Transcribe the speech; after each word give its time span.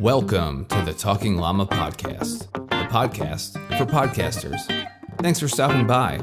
Welcome 0.00 0.64
to 0.70 0.80
the 0.80 0.94
Talking 0.94 1.36
Llama 1.36 1.66
Podcast, 1.66 2.50
the 2.52 2.88
podcast 2.90 3.52
for 3.76 3.84
podcasters. 3.84 4.58
Thanks 5.18 5.38
for 5.38 5.46
stopping 5.46 5.86
by 5.86 6.18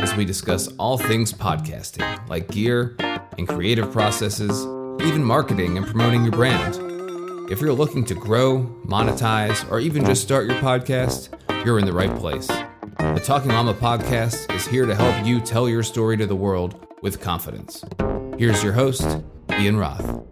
as 0.00 0.12
we 0.16 0.24
discuss 0.24 0.66
all 0.78 0.98
things 0.98 1.32
podcasting, 1.32 2.28
like 2.28 2.48
gear 2.48 2.96
and 3.38 3.46
creative 3.46 3.92
processes, 3.92 4.64
even 5.06 5.22
marketing 5.22 5.78
and 5.78 5.86
promoting 5.86 6.24
your 6.24 6.32
brand. 6.32 6.74
If 7.52 7.60
you're 7.60 7.72
looking 7.72 8.04
to 8.06 8.14
grow, 8.14 8.64
monetize, 8.84 9.70
or 9.70 9.78
even 9.78 10.04
just 10.04 10.22
start 10.22 10.48
your 10.48 10.56
podcast, 10.56 11.28
you're 11.64 11.78
in 11.78 11.86
the 11.86 11.92
right 11.92 12.14
place. 12.16 12.48
The 12.48 13.22
Talking 13.24 13.52
Llama 13.52 13.74
Podcast 13.74 14.52
is 14.52 14.66
here 14.66 14.86
to 14.86 14.94
help 14.96 15.24
you 15.24 15.40
tell 15.40 15.68
your 15.68 15.84
story 15.84 16.16
to 16.16 16.26
the 16.26 16.34
world 16.34 16.84
with 17.00 17.20
confidence. 17.20 17.84
Here's 18.38 18.64
your 18.64 18.72
host, 18.72 19.22
Ian 19.52 19.76
Roth. 19.76 20.29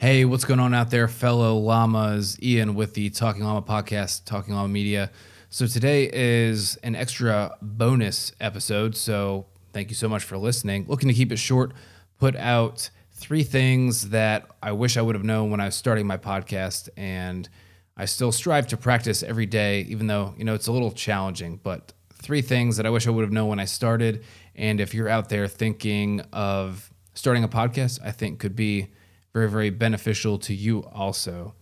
Hey, 0.00 0.24
what's 0.24 0.44
going 0.44 0.60
on 0.60 0.74
out 0.74 0.90
there, 0.90 1.08
fellow 1.08 1.56
llamas? 1.56 2.40
Ian 2.40 2.76
with 2.76 2.94
the 2.94 3.10
Talking 3.10 3.42
Llama 3.42 3.62
podcast, 3.62 4.24
Talking 4.24 4.54
Llama 4.54 4.68
Media. 4.68 5.10
So 5.50 5.66
today 5.66 6.08
is 6.12 6.76
an 6.84 6.94
extra 6.94 7.56
bonus 7.60 8.30
episode. 8.40 8.96
So 8.96 9.46
thank 9.72 9.88
you 9.88 9.96
so 9.96 10.08
much 10.08 10.22
for 10.22 10.38
listening. 10.38 10.84
Looking 10.86 11.08
to 11.08 11.14
keep 11.16 11.32
it 11.32 11.38
short, 11.38 11.72
put 12.16 12.36
out 12.36 12.90
three 13.10 13.42
things 13.42 14.10
that 14.10 14.48
I 14.62 14.70
wish 14.70 14.96
I 14.96 15.02
would 15.02 15.16
have 15.16 15.24
known 15.24 15.50
when 15.50 15.58
I 15.58 15.64
was 15.64 15.74
starting 15.74 16.06
my 16.06 16.16
podcast. 16.16 16.88
And 16.96 17.48
I 17.96 18.04
still 18.04 18.30
strive 18.30 18.68
to 18.68 18.76
practice 18.76 19.24
every 19.24 19.46
day, 19.46 19.80
even 19.88 20.06
though, 20.06 20.32
you 20.38 20.44
know, 20.44 20.54
it's 20.54 20.68
a 20.68 20.72
little 20.72 20.92
challenging. 20.92 21.58
But 21.60 21.92
three 22.12 22.40
things 22.40 22.76
that 22.76 22.86
I 22.86 22.90
wish 22.90 23.08
I 23.08 23.10
would 23.10 23.22
have 23.22 23.32
known 23.32 23.48
when 23.48 23.58
I 23.58 23.64
started. 23.64 24.22
And 24.54 24.80
if 24.80 24.94
you're 24.94 25.08
out 25.08 25.28
there 25.28 25.48
thinking 25.48 26.20
of 26.32 26.88
starting 27.14 27.42
a 27.42 27.48
podcast, 27.48 27.98
I 28.04 28.12
think 28.12 28.38
could 28.38 28.54
be 28.54 28.92
very, 29.32 29.48
very 29.48 29.70
beneficial 29.70 30.38
to 30.38 30.54
you 30.54 30.84
also. 30.84 31.54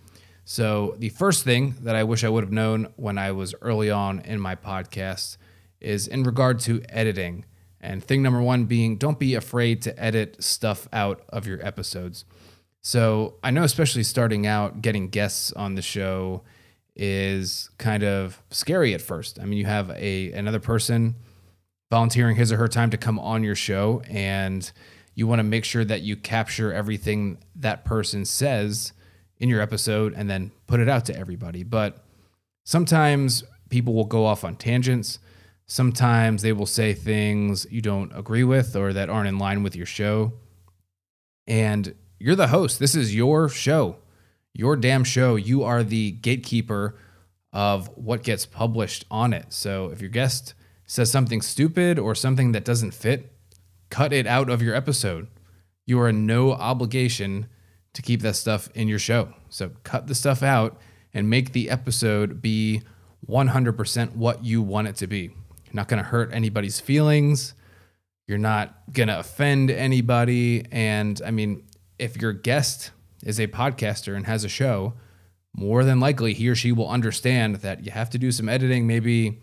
So, 0.44 0.94
the 0.98 1.08
first 1.08 1.42
thing 1.42 1.74
that 1.80 1.96
I 1.96 2.04
wish 2.04 2.23
I 2.23 2.28
would 2.28 2.45
have 2.45 2.52
known 2.52 2.92
when 2.96 3.18
I 3.18 3.32
was 3.32 3.54
early 3.62 3.90
on 3.90 4.20
in 4.20 4.40
my 4.40 4.54
podcast 4.54 5.38
is 5.80 6.06
in 6.06 6.23
regard 6.23 6.60
to 6.60 6.82
editing. 6.88 7.45
And 7.80 8.02
thing 8.02 8.23
number 8.23 8.40
one 8.40 8.64
being 8.64 8.96
don't 8.96 9.18
be 9.18 9.34
afraid 9.34 9.82
to 9.82 10.02
edit 10.02 10.42
stuff 10.42 10.88
out 10.92 11.23
of 11.28 11.46
your 11.46 11.64
episodes. 11.66 12.24
So, 12.80 13.34
I 13.42 13.50
know, 13.50 13.64
especially 13.64 14.04
starting 14.04 14.46
out, 14.46 14.82
getting 14.82 15.08
guests 15.08 15.52
on 15.52 15.74
the 15.74 15.82
show 15.82 16.45
is 16.95 17.68
kind 17.78 18.04
of 18.04 18.40
scary 18.51 18.95
at 18.95 19.02
first. 19.02 19.40
I 19.40 19.45
mean, 19.45 19.58
you 19.58 19.66
have 19.66 19.90
a 19.90 20.30
another 20.32 20.60
person 20.60 21.16
volunteering 21.90 22.36
his 22.36 22.52
or 22.52 22.56
her 22.56 22.68
time 22.68 22.90
to 22.90 22.96
come 22.96 23.18
on 23.18 23.45
your 23.45 23.54
show 23.54 24.02
and 24.08 24.70
you 25.16 25.26
want 25.26 25.40
to 25.40 25.45
make 25.45 25.64
sure 25.64 25.84
that 25.84 26.02
you 26.02 26.14
capture 26.14 26.72
everything 26.72 27.38
that 27.56 27.84
person 27.84 28.24
says 28.24 28.92
in 29.38 29.48
your 29.48 29.62
episode 29.62 30.14
and 30.14 30.30
then 30.30 30.52
put 30.66 30.78
it 30.78 30.88
out 30.88 31.06
to 31.06 31.18
everybody. 31.18 31.64
But 31.64 32.04
sometimes 32.64 33.42
people 33.70 33.95
will 33.95 34.04
go 34.04 34.26
off 34.26 34.45
on 34.45 34.56
tangents. 34.56 35.18
Sometimes 35.66 36.42
they 36.42 36.52
will 36.52 36.66
say 36.66 36.92
things 36.92 37.66
you 37.70 37.80
don't 37.80 38.16
agree 38.16 38.45
with 38.45 38.76
or 38.76 38.92
that 38.92 39.08
aren't 39.08 39.28
in 39.28 39.38
line 39.38 39.62
with 39.62 39.74
your 39.74 39.86
show. 39.86 40.34
And 41.46 41.95
you're 42.18 42.36
the 42.36 42.48
host. 42.48 42.78
This 42.78 42.95
is 42.95 43.14
your 43.14 43.48
show, 43.48 43.96
your 44.52 44.76
damn 44.76 45.02
show. 45.02 45.36
You 45.36 45.64
are 45.64 45.82
the 45.82 46.10
gatekeeper 46.10 46.95
of 47.54 47.88
what 47.96 48.23
gets 48.23 48.45
published 48.45 49.06
on 49.10 49.32
it. 49.32 49.46
So 49.54 49.88
if 49.88 50.02
your 50.02 50.10
guest 50.10 50.52
says 50.84 51.10
something 51.10 51.40
stupid 51.40 51.98
or 51.98 52.14
something 52.14 52.52
that 52.52 52.66
doesn't 52.66 52.92
fit, 52.92 53.32
cut 53.90 54.12
it 54.12 54.26
out 54.26 54.48
of 54.48 54.62
your 54.62 54.74
episode. 54.74 55.29
You 55.87 56.01
are 56.01 56.09
in 56.09 56.26
no 56.26 56.52
obligation 56.52 57.46
to 57.95 58.02
keep 58.02 58.23
that 58.23 58.37
stuff 58.37 58.68
in 58.74 58.88
your 58.88 58.98
show. 58.98 59.32
So 59.48 59.70
cut 59.84 60.06
the 60.06 60.15
stuff 60.15 60.42
out 60.42 60.79
and 61.15 61.30
make 61.30 61.52
the 61.52 61.70
episode 61.70 62.42
be 62.42 62.82
100% 63.29 64.16
what 64.16 64.44
you 64.44 64.60
want 64.62 64.88
it 64.88 64.97
to 64.97 65.06
be. 65.06 65.22
You're 65.22 65.75
not 65.75 65.88
going 65.88 66.02
to 66.02 66.08
hurt 66.08 66.32
anybody's 66.32 66.80
feelings. 66.80 67.54
You're 68.26 68.38
not 68.38 68.74
going 68.92 69.08
to 69.08 69.19
offend 69.19 69.70
anybody. 69.70 70.64
And 70.70 71.20
I 71.24 71.30
mean, 71.30 71.64
if 71.98 72.20
your 72.20 72.32
guest 72.32 72.91
is 73.22 73.41
a 73.41 73.47
podcaster 73.47 74.14
and 74.14 74.26
has 74.26 74.44
a 74.44 74.48
show, 74.48 74.94
more 75.54 75.84
than 75.84 76.00
likely 76.00 76.34
he 76.34 76.48
or 76.48 76.54
she 76.54 76.72
will 76.72 76.88
understand 76.88 77.56
that 77.56 77.84
you 77.84 77.91
have 77.91 78.10
to 78.10 78.18
do 78.18 78.30
some 78.30 78.48
editing. 78.48 78.86
Maybe 78.86 79.41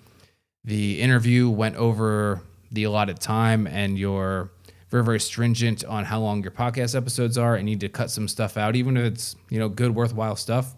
the 0.64 1.02
interview 1.02 1.50
went 1.50 1.75
over 1.75 2.42
the 2.74 2.84
allotted 2.84 3.20
time 3.20 3.66
and 3.68 3.98
you're 3.98 4.52
very 4.90 5.04
very 5.04 5.20
stringent 5.20 5.84
on 5.86 6.06
how 6.06 6.20
long 6.20 6.44
your 6.44 6.52
podcast 6.52 6.96
episodes 6.96 7.38
are 7.38 7.56
and 7.56 7.66
need 7.66 7.80
to 7.80 7.90
cut 7.90 8.12
some 8.12 8.28
stuff 8.28 8.58
out 8.58 8.76
even 8.76 8.98
if 8.98 9.06
it's 9.06 9.36
you 9.50 9.58
know 9.58 9.70
good 9.70 9.96
worthwhile 9.96 10.36
stuff 10.36 10.76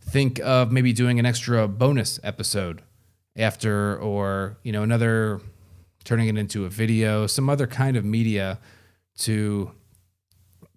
think 0.00 0.40
of 0.40 0.72
maybe 0.72 0.92
doing 0.92 1.18
an 1.18 1.26
extra 1.26 1.68
bonus 1.68 2.18
episode 2.22 2.82
after 3.36 3.98
or 3.98 4.58
you 4.62 4.72
know 4.72 4.82
another 4.82 5.40
turning 6.04 6.28
it 6.28 6.38
into 6.38 6.64
a 6.64 6.68
video 6.68 7.26
some 7.26 7.50
other 7.50 7.66
kind 7.66 7.96
of 7.96 8.04
media 8.04 8.58
to 9.18 9.70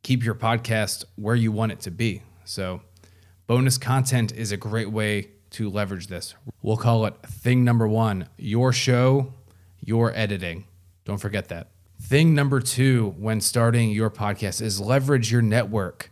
keep 0.04 0.24
your 0.24 0.36
podcast 0.36 1.06
where 1.16 1.36
you 1.36 1.52
want 1.52 1.72
it 1.72 1.80
to 1.82 1.92
be. 1.92 2.24
So 2.44 2.82
bonus 3.48 3.78
content 3.78 4.34
is 4.34 4.52
a 4.52 4.58
great 4.58 4.92
way 4.92 5.30
to 5.52 5.70
leverage 5.70 6.08
this. 6.08 6.34
We'll 6.62 6.78
call 6.78 7.06
it 7.06 7.16
thing 7.24 7.64
number 7.64 7.88
one 7.88 8.28
your 8.38 8.74
show 8.74 9.34
your 9.82 10.16
editing. 10.16 10.66
Don't 11.06 11.18
forget 11.18 11.50
that. 11.50 11.72
Thing 12.02 12.34
number 12.34 12.60
two 12.60 13.14
when 13.18 13.42
starting 13.42 13.92
your 13.92 14.10
podcast 14.10 14.62
is 14.62 14.80
leverage 14.80 15.32
your 15.32 15.42
network. 15.42 16.12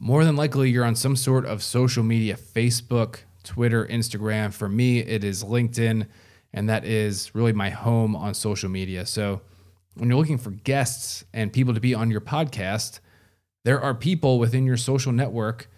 More 0.00 0.24
than 0.24 0.36
likely, 0.36 0.70
you're 0.70 0.84
on 0.84 0.96
some 0.96 1.14
sort 1.14 1.46
of 1.46 1.62
social 1.62 2.02
media 2.02 2.36
Facebook, 2.36 3.18
Twitter, 3.44 3.86
Instagram. 3.86 4.52
For 4.52 4.68
me, 4.68 4.98
it 4.98 5.22
is 5.22 5.44
LinkedIn, 5.44 6.08
and 6.52 6.68
that 6.68 6.84
is 6.84 7.34
really 7.34 7.52
my 7.52 7.70
home 7.70 8.16
on 8.16 8.34
social 8.34 8.68
media. 8.68 9.06
So, 9.06 9.40
when 9.94 10.08
you're 10.08 10.18
looking 10.18 10.38
for 10.38 10.50
guests 10.50 11.24
and 11.32 11.52
people 11.52 11.74
to 11.74 11.80
be 11.80 11.94
on 11.94 12.10
your 12.10 12.20
podcast, 12.20 12.98
there 13.64 13.80
are 13.80 13.94
people 13.94 14.40
within 14.40 14.66
your 14.66 14.76
social 14.76 15.12
network 15.12 15.70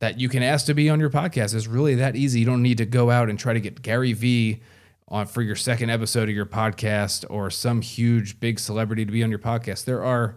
that 0.00 0.18
you 0.18 0.28
can 0.28 0.42
ask 0.42 0.66
to 0.66 0.74
be 0.74 0.88
on 0.88 1.00
your 1.00 1.10
podcast. 1.10 1.54
It's 1.54 1.66
really 1.66 1.94
that 1.96 2.16
easy. 2.16 2.40
You 2.40 2.46
don't 2.46 2.62
need 2.62 2.78
to 2.78 2.86
go 2.86 3.10
out 3.10 3.28
and 3.28 3.38
try 3.38 3.52
to 3.52 3.60
get 3.60 3.82
Gary 3.82 4.14
Vee 4.14 4.62
on 5.08 5.26
for 5.26 5.42
your 5.42 5.56
second 5.56 5.90
episode 5.90 6.28
of 6.28 6.34
your 6.34 6.46
podcast 6.46 7.24
or 7.28 7.50
some 7.50 7.82
huge 7.82 8.40
big 8.40 8.58
celebrity 8.58 9.04
to 9.04 9.12
be 9.12 9.22
on 9.22 9.30
your 9.30 9.38
podcast. 9.38 9.84
There 9.84 10.02
are 10.02 10.36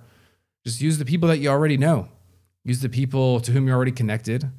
just 0.66 0.82
use 0.82 0.98
the 0.98 1.06
people 1.06 1.30
that 1.30 1.38
you 1.38 1.50
already 1.50 1.78
know. 1.78 2.10
Use 2.66 2.82
the 2.82 2.90
people 2.90 3.40
to 3.40 3.52
whom 3.54 3.68
you're 3.68 3.76
already 3.76 3.94
connected. 3.94 4.52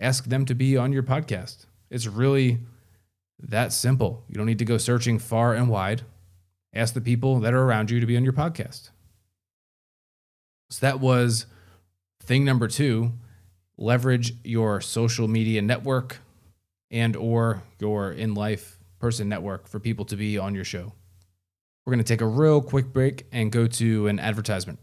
Ask 0.00 0.24
them 0.24 0.44
to 0.46 0.54
be 0.54 0.76
on 0.76 0.92
your 0.92 1.04
podcast. 1.04 1.66
It's 1.88 2.06
really 2.08 2.58
that 3.38 3.72
simple. 3.72 4.24
You 4.28 4.34
don't 4.34 4.46
need 4.46 4.58
to 4.58 4.64
go 4.64 4.78
searching 4.78 5.20
far 5.20 5.54
and 5.54 5.68
wide. 5.68 6.02
Ask 6.74 6.94
the 6.94 7.00
people 7.00 7.38
that 7.40 7.54
are 7.54 7.62
around 7.62 7.90
you 7.90 8.00
to 8.00 8.06
be 8.06 8.16
on 8.16 8.24
your 8.24 8.32
podcast. 8.32 8.90
So 10.70 10.84
that 10.84 10.98
was 10.98 11.46
thing 12.20 12.44
number 12.44 12.66
2, 12.66 13.12
leverage 13.78 14.34
your 14.42 14.80
social 14.80 15.28
media 15.28 15.62
network 15.62 16.18
and 16.90 17.14
or 17.14 17.62
your 17.78 18.10
in 18.10 18.34
life 18.34 18.78
person 19.04 19.28
network 19.28 19.68
for 19.68 19.78
people 19.78 20.06
to 20.06 20.16
be 20.16 20.38
on 20.38 20.54
your 20.54 20.64
show. 20.64 20.90
We're 21.84 21.90
going 21.92 22.02
to 22.02 22.10
take 22.10 22.22
a 22.22 22.26
real 22.26 22.62
quick 22.62 22.90
break 22.90 23.26
and 23.32 23.52
go 23.52 23.66
to 23.66 24.06
an 24.06 24.18
advertisement. 24.18 24.78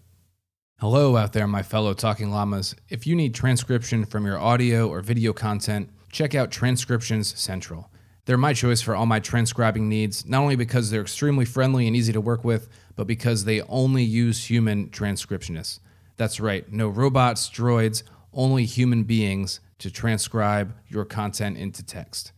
Hello, 0.80 1.18
out 1.18 1.34
there, 1.34 1.48
my 1.48 1.64
fellow 1.64 1.96
Talking 1.96 2.30
Llamas. 2.30 2.76
If 2.88 3.08
you 3.08 3.16
need 3.16 3.34
transcription 3.34 4.06
from 4.06 4.28
your 4.28 4.38
audio 4.38 4.88
or 4.88 5.02
video 5.02 5.34
content, 5.34 5.90
check 6.12 6.36
out 6.36 6.52
Transcriptions 6.52 7.36
Central. 7.36 7.90
They're 8.26 8.38
my 8.38 8.54
choice 8.54 8.80
for 8.80 8.96
all 8.96 9.08
my 9.08 9.20
transcribing 9.20 9.90
needs, 9.90 10.24
not 10.24 10.44
only 10.44 10.56
because 10.56 10.92
they're 10.92 11.02
extremely 11.02 11.46
friendly 11.46 11.88
and 11.88 11.96
easy 11.96 12.14
to 12.14 12.22
work 12.22 12.44
with, 12.44 12.70
but 12.96 13.08
because 13.08 13.46
they 13.46 13.64
only 13.64 14.04
use 14.04 14.52
human 14.52 14.90
transcriptionists. 14.90 15.80
That's 16.18 16.40
right, 16.40 16.72
no 16.72 16.90
robots, 16.90 17.50
droids, 17.50 18.04
only 18.36 18.66
human 18.66 19.02
beings 19.02 19.62
to 19.80 19.90
transcribe 19.90 20.76
your 20.88 21.06
content 21.06 21.58
into 21.58 21.84
text. 21.84 22.34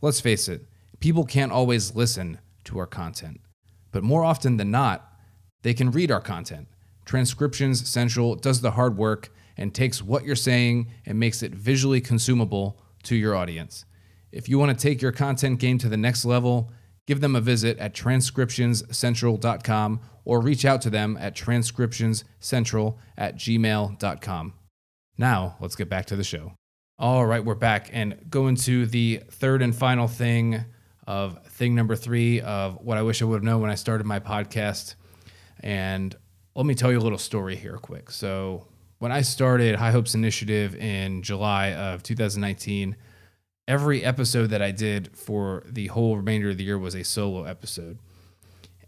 Let's 0.00 0.20
face 0.20 0.48
it, 0.48 0.68
people 1.00 1.24
can't 1.24 1.52
always 1.52 1.94
listen 1.94 2.38
to 2.64 2.78
our 2.78 2.86
content, 2.86 3.40
but 3.92 4.02
more 4.02 4.24
often 4.24 4.56
than 4.56 4.70
not, 4.70 5.12
they 5.62 5.74
can 5.74 5.90
read 5.90 6.10
our 6.10 6.20
content. 6.20 6.68
Transcriptions 7.04 7.88
Central 7.88 8.34
does 8.34 8.60
the 8.60 8.72
hard 8.72 8.96
work 8.96 9.30
and 9.56 9.74
takes 9.74 10.02
what 10.02 10.24
you're 10.24 10.36
saying 10.36 10.88
and 11.06 11.18
makes 11.18 11.42
it 11.42 11.54
visually 11.54 12.00
consumable 12.00 12.80
to 13.04 13.16
your 13.16 13.36
audience. 13.36 13.84
If 14.32 14.48
you 14.48 14.58
want 14.58 14.76
to 14.76 14.82
take 14.82 15.00
your 15.00 15.12
content 15.12 15.60
game 15.60 15.78
to 15.78 15.88
the 15.88 15.96
next 15.96 16.24
level, 16.24 16.72
give 17.06 17.20
them 17.20 17.36
a 17.36 17.40
visit 17.40 17.78
at 17.78 17.94
transcriptionscentral.com 17.94 20.00
or 20.24 20.40
reach 20.40 20.64
out 20.64 20.82
to 20.82 20.90
them 20.90 21.16
at 21.20 21.36
transcriptionscentral 21.36 22.96
at 23.16 23.36
gmail.com. 23.36 24.54
Now, 25.16 25.56
let's 25.60 25.76
get 25.76 25.88
back 25.88 26.06
to 26.06 26.16
the 26.16 26.24
show. 26.24 26.54
All 26.98 27.24
right, 27.26 27.44
we're 27.44 27.54
back 27.54 27.90
and 27.92 28.18
go 28.28 28.48
into 28.48 28.86
the 28.86 29.22
third 29.30 29.62
and 29.62 29.72
final 29.74 30.08
thing 30.08 30.64
of 31.06 31.46
thing 31.46 31.74
number 31.74 31.96
three 31.96 32.40
of 32.40 32.78
what 32.82 32.98
I 32.98 33.02
wish 33.02 33.22
I 33.22 33.24
would 33.24 33.36
have 33.36 33.42
known 33.42 33.60
when 33.60 33.70
I 33.70 33.74
started 33.74 34.06
my 34.06 34.20
podcast. 34.20 34.94
And 35.60 36.14
let 36.54 36.66
me 36.66 36.74
tell 36.74 36.90
you 36.90 36.98
a 36.98 37.00
little 37.00 37.18
story 37.18 37.56
here, 37.56 37.78
quick. 37.78 38.10
So, 38.10 38.66
when 38.98 39.12
I 39.12 39.22
started 39.22 39.74
High 39.74 39.90
Hopes 39.90 40.14
Initiative 40.14 40.74
in 40.76 41.22
July 41.22 41.72
of 41.72 42.02
2019, 42.02 42.96
every 43.68 44.02
episode 44.04 44.46
that 44.50 44.62
I 44.62 44.70
did 44.70 45.16
for 45.16 45.62
the 45.66 45.88
whole 45.88 46.16
remainder 46.16 46.50
of 46.50 46.56
the 46.56 46.64
year 46.64 46.78
was 46.78 46.94
a 46.94 47.04
solo 47.04 47.44
episode. 47.44 47.98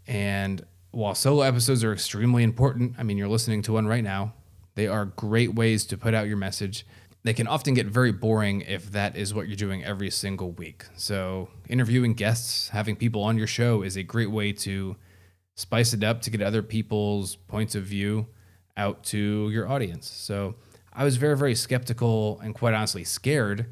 And 0.07 0.65
while 0.91 1.13
solo 1.13 1.43
episodes 1.43 1.83
are 1.83 1.93
extremely 1.93 2.43
important, 2.43 2.95
I 2.97 3.03
mean, 3.03 3.17
you're 3.17 3.27
listening 3.27 3.61
to 3.63 3.73
one 3.73 3.85
right 3.85 4.03
now, 4.03 4.33
they 4.75 4.87
are 4.87 5.05
great 5.05 5.55
ways 5.55 5.85
to 5.87 5.97
put 5.97 6.13
out 6.13 6.27
your 6.27 6.37
message. 6.37 6.85
They 7.23 7.33
can 7.33 7.47
often 7.47 7.73
get 7.73 7.87
very 7.87 8.11
boring 8.11 8.61
if 8.61 8.91
that 8.91 9.17
is 9.17 9.33
what 9.33 9.47
you're 9.47 9.57
doing 9.57 9.83
every 9.83 10.09
single 10.09 10.51
week. 10.51 10.85
So, 10.95 11.49
interviewing 11.67 12.13
guests, 12.13 12.69
having 12.69 12.95
people 12.95 13.23
on 13.23 13.37
your 13.37 13.47
show 13.47 13.81
is 13.81 13.97
a 13.97 14.03
great 14.03 14.31
way 14.31 14.53
to 14.53 14.95
spice 15.55 15.93
it 15.93 16.03
up 16.03 16.21
to 16.21 16.29
get 16.29 16.41
other 16.41 16.61
people's 16.61 17.35
points 17.35 17.75
of 17.75 17.83
view 17.83 18.27
out 18.77 19.03
to 19.05 19.49
your 19.49 19.67
audience. 19.67 20.09
So, 20.09 20.55
I 20.93 21.03
was 21.03 21.17
very, 21.17 21.37
very 21.37 21.53
skeptical 21.55 22.39
and 22.41 22.55
quite 22.55 22.73
honestly 22.73 23.03
scared 23.03 23.67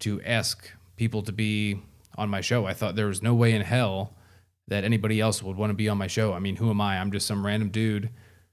to 0.00 0.20
ask 0.22 0.70
people 0.96 1.22
to 1.22 1.32
be 1.32 1.80
on 2.18 2.28
my 2.28 2.40
show. 2.40 2.66
I 2.66 2.74
thought 2.74 2.96
there 2.96 3.06
was 3.06 3.22
no 3.22 3.34
way 3.34 3.52
in 3.52 3.62
hell 3.62 4.14
that 4.68 4.84
anybody 4.84 5.20
else 5.20 5.42
would 5.42 5.56
want 5.56 5.70
to 5.70 5.74
be 5.74 5.88
on 5.88 5.96
my 5.96 6.06
show. 6.06 6.32
I 6.32 6.38
mean, 6.38 6.56
who 6.56 6.70
am 6.70 6.80
I? 6.80 6.98
I'm 6.98 7.12
just 7.12 7.26
some 7.26 7.46
random 7.46 7.70
dude 7.70 8.10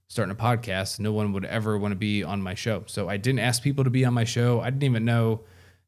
starting 0.07 0.31
a 0.31 0.35
podcast. 0.35 0.99
No 0.99 1.11
one 1.11 1.33
would 1.33 1.45
ever 1.45 1.77
want 1.77 1.91
to 1.91 1.97
be 1.97 2.23
on 2.23 2.41
my 2.41 2.53
show. 2.53 2.83
So 2.87 3.09
I 3.09 3.17
didn't 3.17 3.39
ask 3.39 3.61
people 3.63 3.83
to 3.83 3.89
be 3.89 4.05
on 4.05 4.13
my 4.13 4.23
show. 4.23 4.61
I 4.61 4.69
didn't 4.69 4.83
even 4.83 5.05
know 5.05 5.41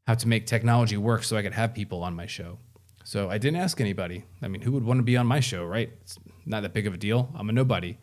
how 0.08 0.16
to 0.16 0.28
make 0.28 0.46
technology 0.46 0.98
work 0.98 1.24
so 1.24 1.38
I 1.38 1.42
could 1.42 1.54
have 1.54 1.74
people 1.74 2.04
on 2.04 2.16
my 2.16 2.26
show. 2.26 2.60
So 3.04 3.30
I 3.30 3.38
didn't 3.38 3.60
ask 3.60 3.80
anybody. 3.80 4.26
I 4.42 4.48
mean, 4.48 4.62
who 4.62 4.72
would 4.72 4.84
want 4.84 5.00
to 5.00 5.04
be 5.04 5.18
on 5.18 5.28
my 5.28 5.40
show, 5.40 5.64
right? 5.64 5.92
It's 6.02 6.18
not 6.46 6.62
that 6.62 6.74
big 6.74 6.88
of 6.88 6.94
a 6.94 6.98
deal. 6.98 7.30
I'm 7.36 7.50
a 7.50 7.54
nobody. 7.54 7.98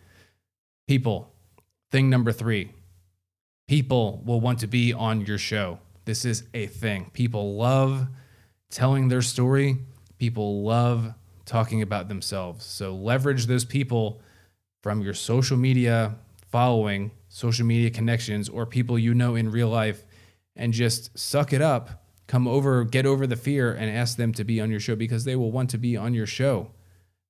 People, 0.87 1.33
thing 1.91 2.09
number 2.09 2.33
three 2.33 2.73
people 3.69 4.23
will 4.27 4.41
want 4.41 4.59
to 4.59 4.67
be 4.67 4.93
on 4.93 5.25
your 5.25 5.39
show. 5.39 5.79
This 6.05 6.25
is 6.25 6.45
a 6.53 6.67
thing. 6.67 7.11
People 7.13 7.57
love 7.57 8.09
telling 8.71 9.09
their 9.09 9.23
story, 9.23 9.79
people 10.19 10.63
love 10.63 11.15
talking 11.45 11.81
about 11.81 12.09
themselves. 12.09 12.65
So 12.65 12.95
leverage 12.95 13.47
those 13.47 13.65
people 13.65 14.21
from 14.83 15.01
your 15.01 15.15
social 15.15 15.57
media 15.57 16.17
following, 16.51 17.13
social 17.29 17.65
media 17.65 17.89
connections, 17.89 18.49
or 18.49 18.67
people 18.67 18.99
you 18.99 19.15
know 19.15 19.35
in 19.35 19.51
real 19.51 19.69
life, 19.69 20.05
and 20.55 20.73
just 20.73 21.19
suck 21.19 21.53
it 21.53 21.63
up. 21.63 22.05
Come 22.27 22.47
over, 22.47 22.85
get 22.85 23.07
over 23.07 23.27
the 23.27 23.37
fear, 23.37 23.73
and 23.73 23.91
ask 23.91 24.17
them 24.17 24.33
to 24.35 24.45
be 24.45 24.61
on 24.61 24.71
your 24.71 24.81
show 24.81 24.95
because 24.95 25.25
they 25.25 25.37
will 25.37 25.51
want 25.51 25.71
to 25.71 25.79
be 25.79 25.97
on 25.97 26.13
your 26.13 26.27
show. 26.27 26.71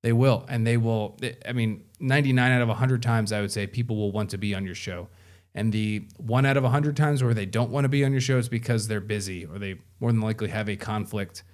They 0.03 0.13
will, 0.13 0.45
and 0.49 0.67
they 0.67 0.77
will. 0.77 1.19
I 1.47 1.53
mean, 1.53 1.85
99 2.01 2.53
out 2.53 2.63
of 2.63 2.69
100 2.69 3.03
times, 3.03 3.33
I 3.33 3.41
would 3.41 3.53
say 3.53 3.67
people 3.67 3.97
will 3.97 4.11
want 4.11 4.31
to 4.31 4.39
be 4.39 4.55
on 4.55 4.67
your 4.67 4.75
show. 4.75 5.09
And 5.55 5.73
the 5.73 6.09
one 6.17 6.47
out 6.47 6.57
of 6.57 6.63
100 6.65 6.97
times 6.97 7.23
where 7.23 7.35
they 7.35 7.47
don't 7.47 7.71
want 7.71 7.85
to 7.85 7.89
be 7.89 8.05
on 8.05 8.11
your 8.11 8.21
show 8.21 8.39
is 8.39 8.49
because 8.49 8.89
they're 8.89 9.01
busy 9.01 9.45
or 9.45 9.59
they 9.59 9.79
more 10.01 10.11
than 10.11 10.21
likely 10.21 10.49
have 10.49 10.69
a 10.69 10.77
conflict, 10.77 11.45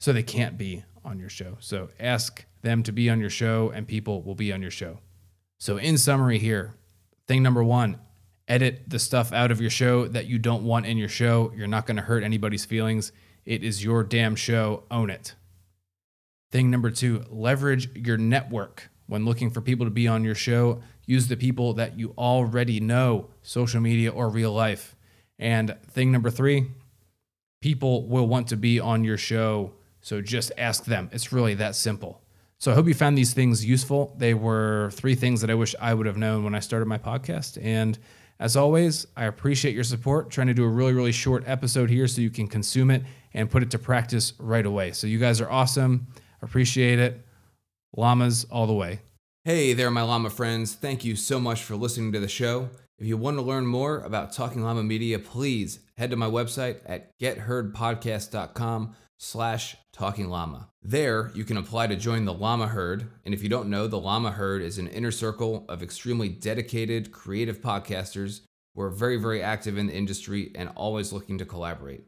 so 0.00 0.12
they 0.12 0.22
can't 0.22 0.58
be 0.58 0.84
on 1.04 1.18
your 1.18 1.28
show. 1.28 1.56
So 1.60 1.88
ask 1.98 2.44
them 2.62 2.82
to 2.82 2.92
be 2.92 3.08
on 3.08 3.20
your 3.20 3.30
show, 3.30 3.70
and 3.70 3.86
people 3.86 4.22
will 4.22 4.34
be 4.34 4.52
on 4.52 4.60
your 4.60 4.70
show. 4.70 4.98
So, 5.58 5.78
in 5.78 5.98
summary, 5.98 6.38
here, 6.38 6.74
thing 7.26 7.42
number 7.42 7.64
one 7.64 7.98
edit 8.48 8.84
the 8.86 8.98
stuff 8.98 9.32
out 9.32 9.50
of 9.50 9.60
your 9.60 9.70
show 9.70 10.06
that 10.06 10.26
you 10.26 10.38
don't 10.38 10.64
want 10.64 10.86
in 10.86 10.96
your 10.96 11.08
show. 11.08 11.52
You're 11.56 11.66
not 11.66 11.86
going 11.86 11.96
to 11.96 12.02
hurt 12.02 12.22
anybody's 12.22 12.64
feelings. 12.64 13.12
It 13.44 13.64
is 13.64 13.82
your 13.82 14.04
damn 14.04 14.36
show. 14.36 14.84
Own 14.90 15.10
it. 15.10 15.34
Thing 16.50 16.70
number 16.70 16.90
two 16.90 17.24
leverage 17.28 17.94
your 17.96 18.18
network. 18.18 18.88
When 19.08 19.24
looking 19.24 19.50
for 19.50 19.60
people 19.60 19.86
to 19.86 19.90
be 19.90 20.08
on 20.08 20.24
your 20.24 20.34
show, 20.34 20.82
use 21.06 21.28
the 21.28 21.36
people 21.36 21.74
that 21.74 21.96
you 21.96 22.12
already 22.18 22.80
know, 22.80 23.28
social 23.40 23.80
media 23.80 24.10
or 24.10 24.28
real 24.28 24.52
life. 24.52 24.96
And 25.38 25.76
thing 25.88 26.10
number 26.10 26.30
three, 26.30 26.66
people 27.60 28.08
will 28.08 28.26
want 28.26 28.48
to 28.48 28.56
be 28.56 28.80
on 28.80 29.04
your 29.04 29.16
show. 29.16 29.72
So 30.00 30.20
just 30.20 30.50
ask 30.58 30.84
them. 30.86 31.08
It's 31.12 31.32
really 31.32 31.54
that 31.54 31.76
simple. 31.76 32.20
So 32.58 32.72
I 32.72 32.74
hope 32.74 32.86
you 32.86 32.94
found 32.94 33.18
these 33.18 33.34
things 33.34 33.64
useful. 33.64 34.14
They 34.18 34.34
were 34.34 34.90
three 34.92 35.14
things 35.14 35.40
that 35.42 35.50
I 35.50 35.54
wish 35.54 35.74
I 35.80 35.92
would 35.92 36.06
have 36.06 36.16
known 36.16 36.42
when 36.42 36.54
I 36.54 36.60
started 36.60 36.86
my 36.86 36.98
podcast. 36.98 37.62
And 37.62 37.98
as 38.38 38.56
always, 38.56 39.06
I 39.16 39.24
appreciate 39.24 39.74
your 39.74 39.84
support. 39.84 40.30
Trying 40.30 40.46
to 40.48 40.54
do 40.54 40.64
a 40.64 40.68
really, 40.68 40.92
really 40.92 41.12
short 41.12 41.44
episode 41.46 41.90
here 41.90 42.08
so 42.08 42.20
you 42.20 42.30
can 42.30 42.46
consume 42.48 42.90
it 42.90 43.02
and 43.34 43.50
put 43.50 43.62
it 43.62 43.70
to 43.72 43.78
practice 43.78 44.32
right 44.38 44.64
away. 44.64 44.92
So 44.92 45.06
you 45.06 45.18
guys 45.18 45.40
are 45.40 45.50
awesome. 45.50 46.06
Appreciate 46.42 46.98
it. 46.98 47.26
Llamas 47.94 48.44
all 48.50 48.66
the 48.66 48.74
way. 48.74 49.00
Hey 49.44 49.74
there, 49.74 49.90
my 49.90 50.02
llama 50.02 50.30
friends. 50.30 50.74
Thank 50.74 51.04
you 51.04 51.14
so 51.14 51.38
much 51.38 51.62
for 51.62 51.76
listening 51.76 52.12
to 52.12 52.20
the 52.20 52.28
show. 52.28 52.68
If 52.98 53.06
you 53.06 53.16
want 53.16 53.36
to 53.36 53.42
learn 53.42 53.66
more 53.66 54.00
about 54.00 54.32
Talking 54.32 54.62
Llama 54.62 54.82
Media, 54.82 55.18
please 55.18 55.80
head 55.96 56.10
to 56.10 56.16
my 56.16 56.26
website 56.26 56.78
at 56.86 57.16
getheardpodcast.com 57.20 58.96
slash 59.18 59.76
talking 59.92 60.28
llama. 60.28 60.68
There, 60.82 61.30
you 61.34 61.44
can 61.44 61.56
apply 61.56 61.86
to 61.88 61.96
join 61.96 62.24
the 62.24 62.34
Llama 62.34 62.68
Herd. 62.68 63.08
And 63.24 63.32
if 63.32 63.42
you 63.42 63.48
don't 63.48 63.70
know, 63.70 63.86
the 63.86 63.98
Llama 63.98 64.32
Herd 64.32 64.62
is 64.62 64.78
an 64.78 64.88
inner 64.88 65.10
circle 65.10 65.64
of 65.68 65.82
extremely 65.82 66.28
dedicated, 66.28 67.12
creative 67.12 67.60
podcasters 67.60 68.42
who 68.74 68.82
are 68.82 68.90
very, 68.90 69.16
very 69.16 69.42
active 69.42 69.78
in 69.78 69.86
the 69.86 69.94
industry 69.94 70.52
and 70.54 70.70
always 70.74 71.12
looking 71.12 71.38
to 71.38 71.46
collaborate. 71.46 72.04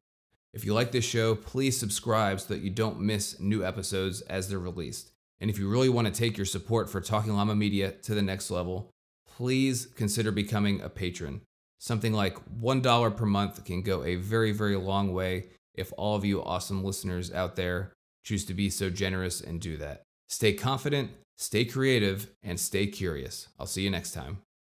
If 0.52 0.64
you 0.64 0.75
like 0.75 0.93
this 0.93 1.05
show, 1.05 1.34
please 1.34 1.78
subscribe 1.78 2.40
so 2.40 2.55
that 2.55 2.62
you 2.62 2.70
don't 2.70 3.00
miss 3.00 3.38
new 3.40 3.64
episodes 3.64 4.20
as 4.22 4.49
they're 4.49 4.58
released. 4.58 5.10
And 5.40 5.50
if 5.50 5.58
you 5.58 5.69
really 5.69 5.88
want 5.88 6.06
to 6.06 6.12
take 6.12 6.37
your 6.37 6.46
support 6.46 6.90
for 6.90 7.00
Talking 7.00 7.34
Llama 7.34 7.55
Media 7.55 7.93
to 8.02 8.14
the 8.14 8.22
next 8.22 8.50
level, 8.50 8.90
please 9.26 9.87
consider 9.87 10.32
becoming 10.32 10.81
a 10.81 10.88
patron. 10.88 11.43
Something 11.78 12.12
like 12.12 12.37
$1 12.60 13.16
per 13.16 13.26
month 13.26 13.64
can 13.64 13.82
go 13.82 14.05
a 14.05 14.16
very, 14.16 14.50
very 14.50 14.75
long 14.76 15.12
way 15.12 15.50
if 15.78 15.92
all 15.96 16.16
of 16.16 16.25
you 16.25 16.42
awesome 16.42 16.84
listeners 16.84 17.32
out 17.32 17.56
there 17.56 17.92
choose 18.25 18.44
to 18.46 18.54
be 18.54 18.69
so 18.69 18.90
generous 18.90 19.40
and 19.40 19.60
do 19.60 19.76
that. 19.78 20.02
Stay 20.28 20.52
confident, 20.52 21.10
stay 21.36 21.64
creative, 21.64 22.28
and 22.42 22.58
stay 22.60 22.86
curious. 22.86 23.48
I'll 23.58 23.66
see 23.66 23.82
you 23.82 23.90
next 23.90 24.12
time. 24.12 24.38